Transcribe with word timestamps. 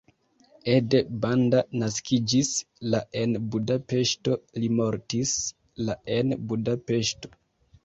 Ede 0.75 1.01
Banda 1.25 1.59
naskiĝis 1.81 2.49
la 2.95 3.03
en 3.25 3.37
Budapeŝto, 3.57 4.39
li 4.65 4.73
mortis 4.81 5.37
la 5.87 6.01
en 6.19 6.37
Budapeŝto. 6.51 7.35